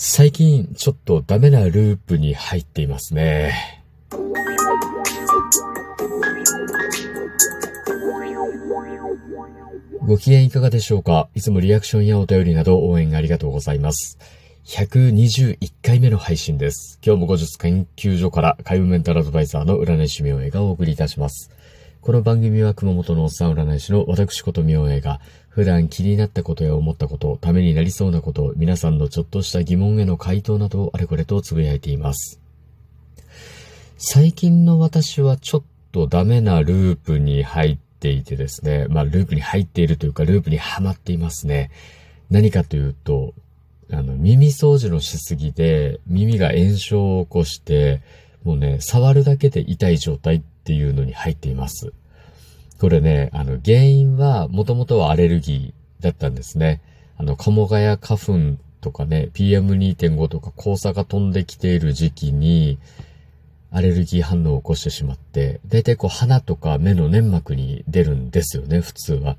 [0.00, 3.82] 最近ちょっとダメなループに入っていますね。
[10.06, 11.28] ご機嫌いかがでしょうか？
[11.34, 14.18] いつもリアクションやお便りなど応援ありがとうございます。
[14.66, 17.00] 121回目の配信です。
[17.04, 21.50] 今日も後日研究所から海運メンタルアドバイザーの占い師明恵がお送りいたします。
[22.00, 32.40] この番組は熊本のおっさん占い師の私こと明恵が普段気になったことや思ったこと、ためになりそうなこと、皆さんのちょっとした疑問への回答などをあれこれとつぶやいています。
[33.98, 41.70] 最近の私はちょっとダメなループに入っていてですね、まあループに入っているというかループにはまっていますね。
[42.30, 43.34] 何かというと、
[43.90, 48.00] あの、耳掃除のしすぎで耳が炎症を起こして、
[48.44, 51.94] もうね、触るだけで痛い状態っていうのに入っています。
[52.78, 56.82] これね、あの、原因は、もともとはアレルギーだったんですね。
[57.16, 62.78] あの、鴨ヶ谷花粉とかね、PM2.5 とか交差が飛んできている時期に、
[63.70, 69.38] アレルギー反応を起こしてしまって、大体こう鼻とか目の粘膜に出るんですよね、普通は。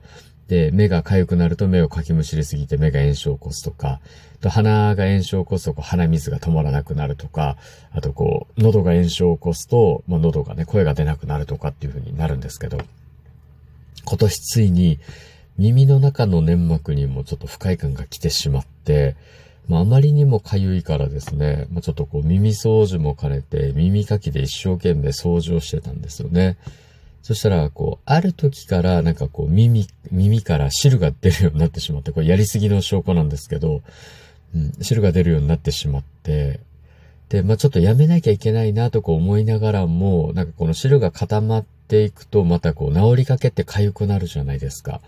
[0.49, 4.01] で、目が痒くなると目をかきむしりすぎて目が炎症を起こすとか、
[4.41, 7.55] と鼻が炎症を起こすとこ鼻水が止まらなくなるとか、
[7.91, 12.79] あとこう、喉が炎症を起こすと、まあ、喉がね、声が出なくなるとかっていう風になるんですけど、
[14.05, 14.99] 今年ついに
[15.59, 19.15] 耳の中の粘膜にもちょっと不快感が来てしまって、
[19.67, 26.57] まあ、あまりにも痒いからですね、まあ、ちょっとこう耳掃除も兼ねて耳かきで一生懸命掃除をしてたんですよね。
[27.21, 33.81] そしたら、こう、ある時からなんかこう耳、耳から汁が出るようになってしまって、これやりすぎの証拠なんですけど、
[34.55, 36.59] うん、汁が出るようになってしまって、
[37.29, 45.01] で、まあ、ちょっとやめなきゃいけないなとこう思いながらも、なんかこの汁が固まっていくと、またこう治りかけって痒くなるじゃないですか。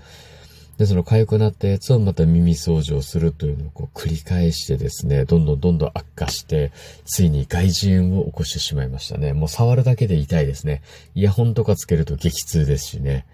[0.81, 6.71] で、その痒くなったやつをまた耳掃除をするというのをこう繰り返してですね、どんどんどんどん悪化して、
[7.05, 9.33] ついに外耳炎を起こしてしまいましたね。
[9.33, 10.81] もう触るだけで痛いですね。
[11.13, 13.27] イヤホンとかつけると激痛ですしね。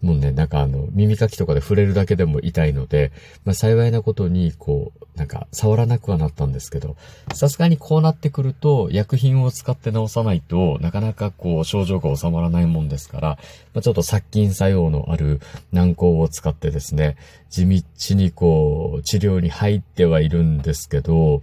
[0.00, 3.10] もうね、なんかあの、耳かきとかで触れるだけでも痛いので、
[3.44, 6.96] まあ幸いなことに、こう、なんか触らなくはなったんですけど、
[7.34, 13.28] さすがにこうなってくると、薬品を使って治さないとなかなかこう、症状が収まらないもんですから、
[13.74, 15.40] まあ、ちょっと殺菌作用のある
[15.72, 17.16] 軟膏を使ってですね、
[17.50, 17.82] 地道
[18.14, 21.42] にこう、治療に入ってはいるんですけど、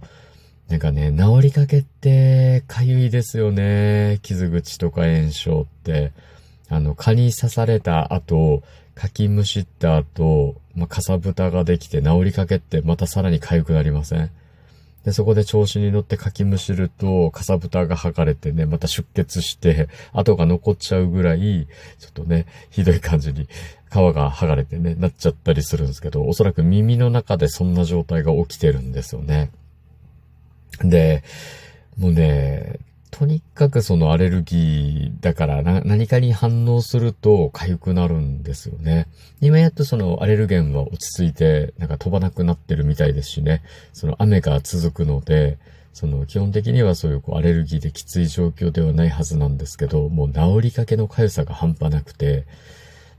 [0.68, 4.18] なんかね、治りかけって、かゆいですよね。
[4.22, 6.12] 傷口とか炎症って。
[6.68, 8.62] あの、蚊に刺された後、
[8.94, 14.30] かきむしった後、まあ、かさぶたができて治りかけってまたさらに痒くなりません？
[15.04, 21.68] で、そこで調子に乗ってかきむしると、かさぶたが剥がれてね、また出血して、跡が残っちゃうぐらい、
[22.00, 23.48] ちょっとね、ひどい感じに、
[23.88, 29.52] 皮が剥がれてね、なっちゃったりするんですけど、おそらく耳の中でそんな状態が起きてるんですよね。
[30.80, 31.22] で、
[31.96, 32.80] もうね、
[33.18, 39.06] とにかくそのアレルギーだから何かに反応すると痒くなるんですよね。
[39.40, 43.62] 今やっとそのアレルゲンは落ち着いてなんか飛ばなくなってるみたいですしね。
[43.94, 45.56] その雨が続くので、
[45.94, 52.44] その基本的にはそういうこうアレルギーできつい状況ではないはずなんですけど、もう治りかけの痒さが半端なくて、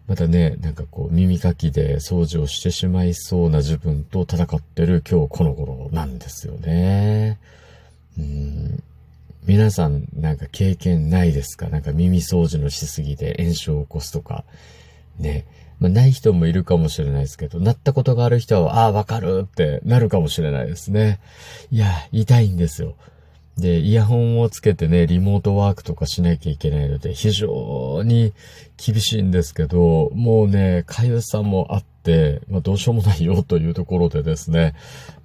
[0.05, 7.39] またね、なんかこう耳かきで掃除をしてしまいそうな自分と戦ってる今日この頃なんですよね。
[8.15, 8.83] うん
[9.45, 11.69] 皆さんなんか経験ないですか？
[11.69, 14.43] なんか耳掃除のしすぎで炎症を起こすとか。
[15.19, 15.45] ね。
[15.79, 21.19] まあ、ない人もいるかもしれないですけど、なったことがある人は、ああ、わかるってなるかもしれないですね。
[21.69, 22.95] いや、痛いんですよ。
[23.57, 28.33] で、イヤホンをつけてね、リモートワークとかしなきゃいけないので、非常に
[28.77, 34.75] 厳しいんですけど、もうね、かゆさもあって、まあどうしようもないよというところでですね、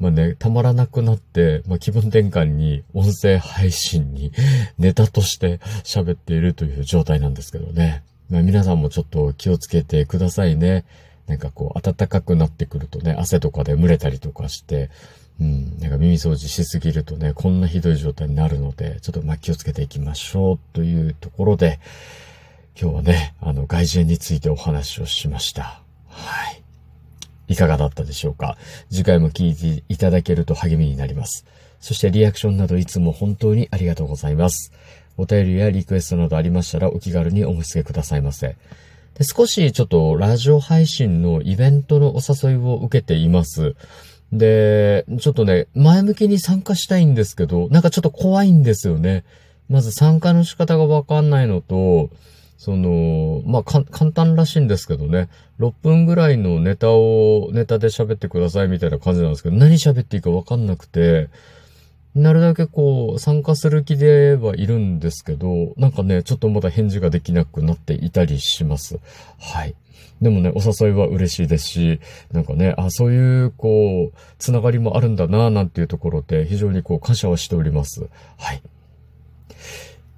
[0.01, 4.33] まあね、たまらなくなって、まあ気分転換に音声配信に
[4.79, 8.03] ネタとして喋っているという状態なんですけどね。
[8.31, 10.87] まあ皆さんもちょっと気をつけてくださいね。
[11.27, 14.91] なんかこう、暖かくなってくるとね、汗とかで蒸れたりとかして、
[15.43, 21.81] うん、なんか耳掃除しすぎるとね、こんなひどい状態になるので、ちょっとま気をつけていきましょうというところで、
[22.81, 25.83] 今日はね、あの、外耳炎についてお話をしました。
[26.07, 26.63] はい。
[27.49, 28.57] いかがだったでしょうか？
[28.89, 31.45] 次回も聞いていただけると励みになります。
[31.81, 34.73] そしてリアクションなどいつも本当にありがとうございます。
[35.19, 38.57] お便りやリクエストなどありましたらお気軽にお申し付けくださいませ。
[39.15, 43.75] で少しちょっとラジオ配信のイベントのお誘いを受けています。
[44.33, 49.25] で、ちょっとね、前向きに参加したいんですけど、なんかちょっと怖いんですよね。
[49.69, 52.11] まず参加の仕方がわかんないのと、
[52.57, 61.29] その、まあ、簡単らしいんですけどね、6分ぐらいのネタを、ネタで喋ってくださいみたいな感じなんですけど、何喋っていいかわかんなくて、
[62.15, 68.99] なるだけこう、参加する気ではいるんですけど、なんかね、ちょっとまだ返事ができなくなっていたりします。
[69.39, 69.75] はい。
[70.21, 72.01] でもね、お誘いは嬉しいですし、
[72.31, 78.07] なんかね、あ、そういう、こう、つながりもあるんだな、なんていうところで、非常にこう、感謝はしております。
[78.37, 78.63] はい。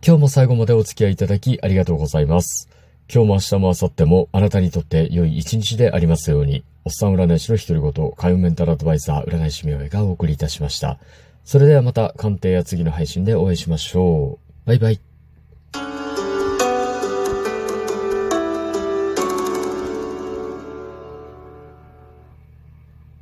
[0.07, 2.69] 今日も最後までお付き合いいただきありがとうございます。
[3.11, 10.99] 今日も明日も明後日もあなたにとって良い一日でありますように、おっさん占い師の独り言、海運メンタルアドバイザー占い師名がお送りいたしました。
[11.45, 14.67] それではまた鑑定や次の配信でお会いしましょう。
[14.67, 15.14] バイバイ。